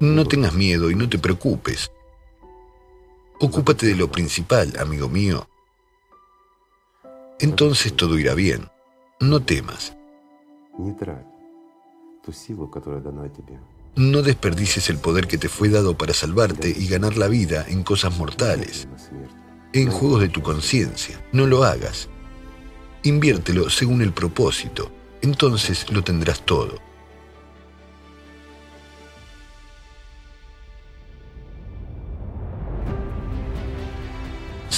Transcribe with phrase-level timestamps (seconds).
[0.00, 1.90] No tengas miedo y no te preocupes.
[3.40, 5.48] Ocúpate de lo principal, amigo mío.
[7.40, 8.68] Entonces todo irá bien.
[9.20, 9.96] No temas.
[13.96, 17.84] No desperdicies el poder que te fue dado para salvarte y ganar la vida en
[17.84, 18.88] cosas mortales,
[19.72, 21.24] en juegos de tu conciencia.
[21.32, 22.08] No lo hagas.
[23.04, 24.90] Inviértelo según el propósito.
[25.22, 26.80] Entonces lo tendrás todo.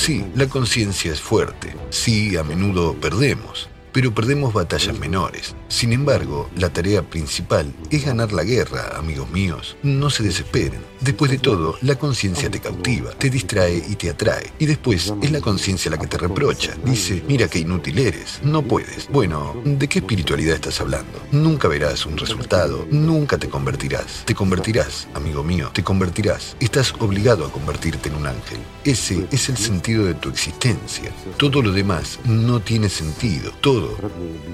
[0.06, 1.74] Sí, la conciencia es fuerte.
[1.90, 5.54] Sí, a menudo perdemos pero perdemos batallas menores.
[5.68, 9.74] Sin embargo, la tarea principal es ganar la guerra, amigos míos.
[9.82, 10.80] No se desesperen.
[11.00, 14.52] Después de todo, la conciencia te cautiva, te distrae y te atrae.
[14.58, 16.74] Y después es la conciencia la que te reprocha.
[16.84, 19.08] Dice, mira qué inútil eres, no puedes.
[19.08, 21.18] Bueno, ¿de qué espiritualidad estás hablando?
[21.32, 24.24] Nunca verás un resultado, nunca te convertirás.
[24.26, 26.54] Te convertirás, amigo mío, te convertirás.
[26.60, 28.58] Estás obligado a convertirte en un ángel.
[28.84, 31.10] Ese es el sentido de tu existencia.
[31.38, 33.52] Todo lo demás no tiene sentido.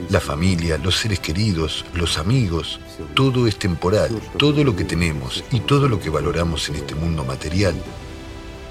[0.09, 2.81] La familia, los seres queridos, los amigos,
[3.15, 4.11] todo es temporal.
[4.37, 7.75] Todo lo que tenemos y todo lo que valoramos en este mundo material,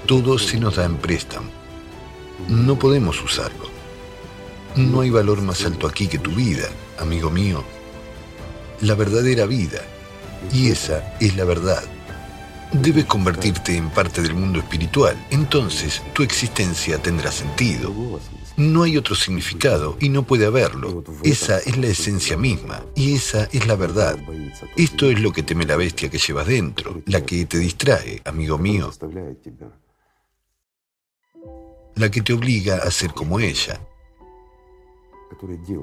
[0.06, 1.48] todo se nos da en préstamo.
[2.48, 3.70] No podemos usarlo.
[4.76, 7.62] No hay valor más alto aquí que tu vida, amigo mío.
[8.80, 9.80] La verdadera vida.
[10.52, 11.82] Y esa es la verdad.
[12.72, 15.16] Debes convertirte en parte del mundo espiritual.
[15.30, 17.92] Entonces tu existencia tendrá sentido.
[18.56, 21.02] No hay otro significado y no puede haberlo.
[21.22, 24.18] Esa es la esencia misma y esa es la verdad.
[24.76, 28.58] Esto es lo que teme la bestia que llevas dentro, la que te distrae, amigo
[28.58, 28.90] mío.
[31.94, 33.80] La que te obliga a ser como ella,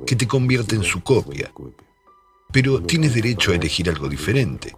[0.05, 1.51] que te convierte en su copia.
[2.51, 4.73] Pero tienes derecho a elegir algo diferente.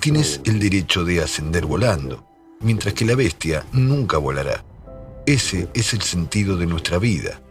[0.00, 2.26] Tienes el derecho de ascender volando,
[2.60, 4.64] mientras que la bestia nunca volará.
[5.28, 7.42] Ese es el sentido de nuestra vida.